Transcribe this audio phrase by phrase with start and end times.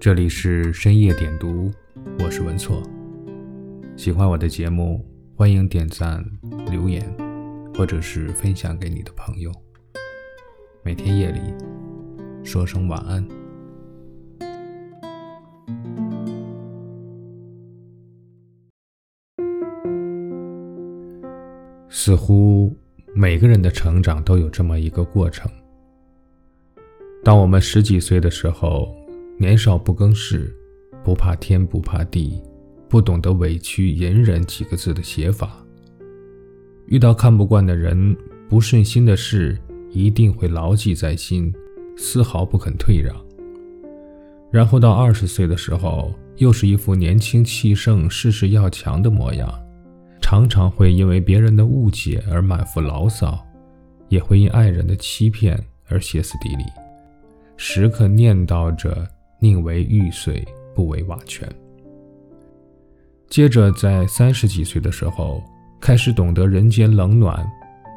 [0.00, 1.72] 这里是深夜点读，
[2.20, 2.80] 我是文错。
[3.96, 6.24] 喜欢我的节目，欢迎点赞、
[6.70, 7.04] 留言，
[7.74, 9.50] 或者是分享给你的朋友。
[10.84, 11.40] 每天夜里
[12.44, 13.26] 说声晚安。
[21.88, 22.72] 似乎
[23.16, 25.50] 每个人的成长都有这么一个过程。
[27.24, 28.94] 当我们十几岁的时候，
[29.40, 30.52] 年少不更事，
[31.04, 32.42] 不怕天不怕地，
[32.88, 35.64] 不懂得委屈隐忍几个字的写法。
[36.86, 38.16] 遇到看不惯的人、
[38.48, 39.56] 不顺心的事，
[39.92, 41.54] 一定会牢记在心，
[41.96, 43.14] 丝毫不肯退让。
[44.50, 49.48] 然后到二十岁的时候，又是一副年轻气盛、事事要强的模样，
[50.20, 53.38] 常常会因为别人的误解而满腹牢骚，
[54.08, 56.64] 也会因爱人的欺骗而歇斯底里，
[57.56, 59.06] 时刻念叨着。
[59.40, 61.48] 宁为玉碎，不为瓦全。
[63.28, 65.42] 接着，在三十几岁的时候，
[65.80, 67.46] 开始懂得人间冷暖，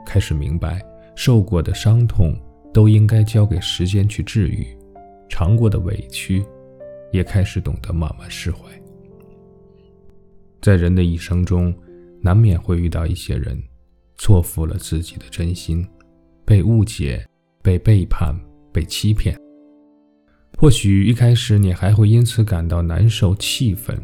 [0.05, 0.81] 开始明白
[1.15, 2.35] 受过的伤痛
[2.73, 4.67] 都应该交给时间去治愈，
[5.29, 6.45] 尝过的委屈，
[7.11, 8.59] 也开始懂得慢慢释怀。
[10.61, 11.73] 在人的一生中，
[12.21, 13.59] 难免会遇到一些人，
[14.17, 15.87] 错付了自己的真心，
[16.45, 17.25] 被误解、
[17.63, 18.35] 被背叛、
[18.71, 19.35] 被欺骗。
[20.57, 23.97] 或许一开始你还会因此感到难受、气愤，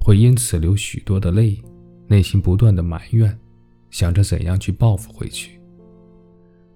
[0.00, 1.60] 会因此流许多的泪，
[2.06, 3.36] 内心不断的埋怨，
[3.90, 5.60] 想着怎样去报复回去。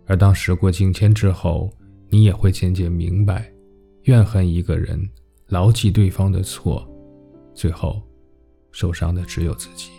[0.06, 1.70] 而当时过境迁之后，
[2.08, 3.48] 你也会渐渐明白，
[4.04, 5.08] 怨恨一个人，
[5.46, 6.84] 牢记对方的错，
[7.54, 8.02] 最后
[8.72, 9.90] 受伤的只有自己。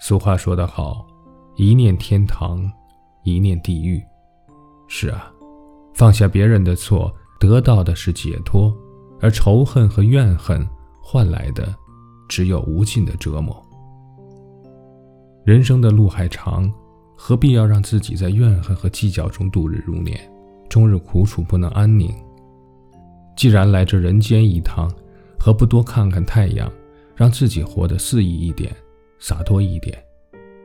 [0.00, 1.06] 俗话说得好，
[1.54, 2.68] 一念天堂，
[3.22, 4.02] 一念地狱。
[4.88, 5.32] 是啊。
[5.94, 8.72] 放下别人的错，得到的是解脱；
[9.20, 10.66] 而仇恨和怨恨
[11.00, 11.74] 换来的，
[12.28, 13.62] 只有无尽的折磨。
[15.44, 16.72] 人生的路还长，
[17.16, 20.18] 何必要让自己在怨恨和计较中度日如年，
[20.68, 22.14] 终日苦楚不能安宁？
[23.36, 24.90] 既然来这人间一趟，
[25.38, 26.70] 何不多看看太阳，
[27.16, 28.74] 让自己活得肆意一点，
[29.18, 29.96] 洒脱一点？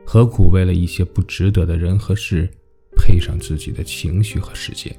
[0.06, 2.48] 何苦为了一些不值得的人和事，
[2.96, 4.94] 配上自己的情绪和时间？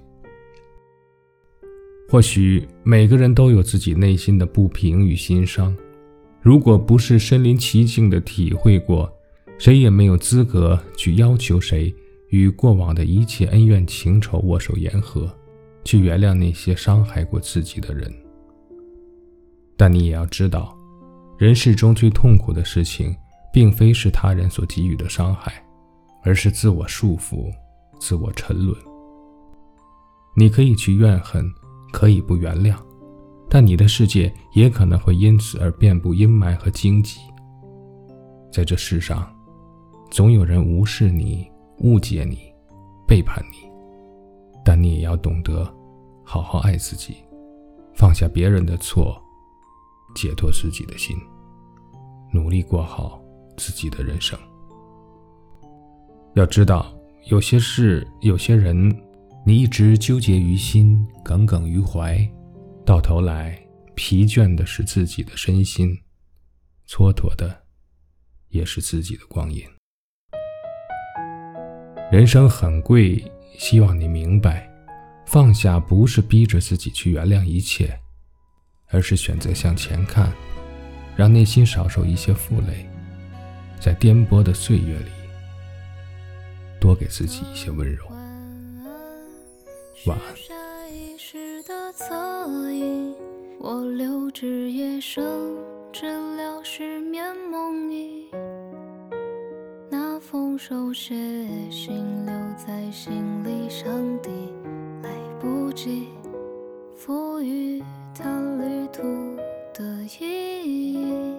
[2.10, 5.78] 或许每个人都有自己内心的不平与心伤，
[6.42, 9.08] 如果不是身临其境的体会过，
[9.60, 11.94] 谁也没有资格去要求谁
[12.30, 15.32] 与过往的一切恩怨情仇握手言和，
[15.84, 18.12] 去原谅那些伤害过自己的人。
[19.78, 20.76] 但你也要知道，
[21.38, 23.16] 人世中最痛苦的事情，
[23.54, 25.64] 并非是他人所给予的伤害，
[26.24, 27.54] 而是自我束缚、
[28.00, 28.76] 自我沉沦。
[30.36, 31.48] 你可以去怨恨。
[31.92, 32.76] 可以不原谅，
[33.50, 37.20] 但你的世界也可能会因此而遍布阴霾和荆棘。
[38.52, 39.32] 在这世上，
[40.10, 41.50] 总有人无视你、
[41.80, 42.54] 误解你、
[43.08, 43.70] 背叛你，
[44.64, 45.72] 但你也要懂得
[46.24, 47.18] 好好爱自己，
[47.94, 49.22] 放下别人的错，
[50.16, 51.16] 解脱自己的心，
[52.34, 53.22] 努力过好
[53.58, 54.38] 自己的人生。
[56.36, 56.94] 要知道，
[57.30, 58.96] 有些事，有些人。
[59.50, 62.24] 你一直纠结于心，耿耿于怀，
[62.86, 63.60] 到头来
[63.96, 65.98] 疲倦的是自己的身心，
[66.88, 67.64] 蹉跎的
[68.50, 69.64] 也是自己的光阴。
[72.12, 73.20] 人生很贵，
[73.58, 74.70] 希望你明白，
[75.26, 78.00] 放下不是逼着自己去原谅一切，
[78.90, 80.32] 而是选择向前看，
[81.16, 82.88] 让内心少受一些负累，
[83.80, 85.10] 在颠簸的岁月里，
[86.80, 88.19] 多给自己一些温柔。
[90.06, 90.54] 晚下
[90.88, 92.16] 意识的侧
[92.72, 93.14] 影
[93.60, 95.22] 我留至夜深
[95.92, 96.06] 治
[96.38, 98.26] 疗失眠梦呓
[99.90, 101.14] 那封手写
[101.70, 104.30] 信留在心里上帝
[105.04, 106.08] 来不及
[106.96, 107.84] 赋予
[108.16, 108.24] 它
[108.58, 109.02] 旅途
[109.74, 109.84] 的
[110.20, 111.36] 意义。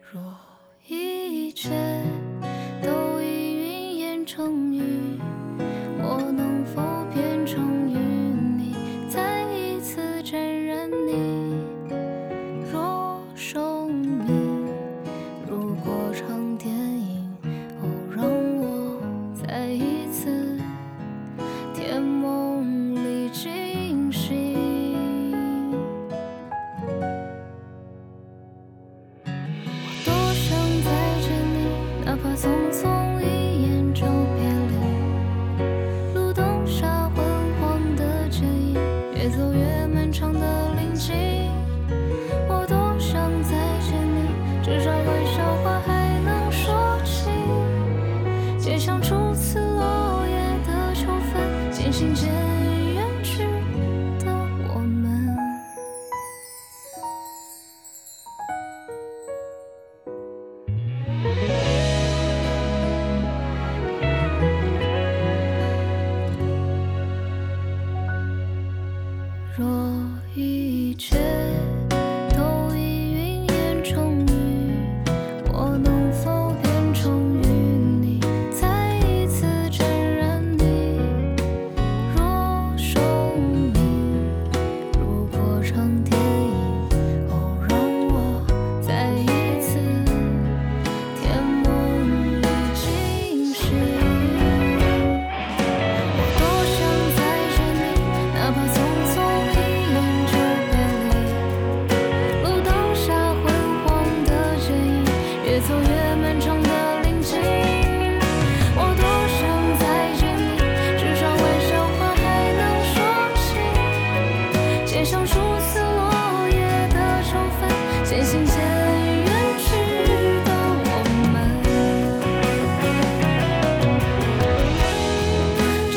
[0.00, 0.22] 若
[0.86, 1.70] 一切
[39.72, 41.41] 越漫长的林径。
[69.54, 69.66] 若
[70.34, 71.61] 一切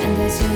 [0.08, 0.56] 哪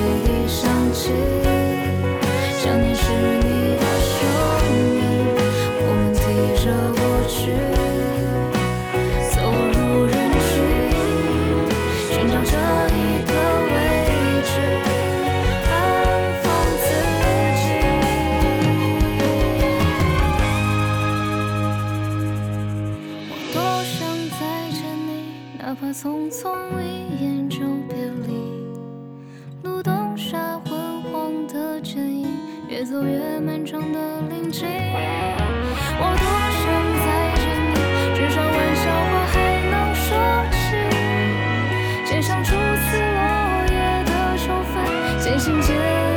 [33.04, 33.98] 越漫长的
[34.28, 34.66] 林径。
[34.66, 36.24] 我多
[36.60, 36.62] 想
[37.04, 37.06] 再
[37.36, 37.74] 见你，
[38.16, 39.34] 至少玩笑话还
[39.70, 40.08] 能说
[40.50, 40.58] 起。
[42.04, 43.20] 街上初次落
[43.70, 43.74] 叶
[44.04, 44.74] 的秋分，
[45.18, 46.09] 渐行渐。